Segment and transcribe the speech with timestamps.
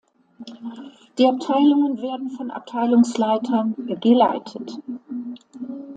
[1.19, 4.79] Die Abteilungen werden von Abteilungsleitern geleitet.